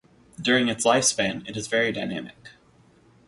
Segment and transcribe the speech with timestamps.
[0.41, 2.53] During its lifespan, it is very dynamic.